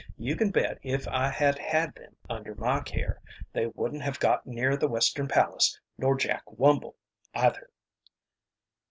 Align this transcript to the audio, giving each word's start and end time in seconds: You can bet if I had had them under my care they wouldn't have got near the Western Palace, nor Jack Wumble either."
You 0.17 0.35
can 0.35 0.49
bet 0.49 0.79
if 0.81 1.07
I 1.07 1.29
had 1.29 1.59
had 1.59 1.93
them 1.93 2.15
under 2.27 2.55
my 2.55 2.79
care 2.79 3.21
they 3.53 3.67
wouldn't 3.67 4.01
have 4.01 4.19
got 4.19 4.47
near 4.47 4.75
the 4.75 4.87
Western 4.87 5.27
Palace, 5.27 5.79
nor 5.95 6.17
Jack 6.17 6.41
Wumble 6.47 6.95
either." 7.35 7.69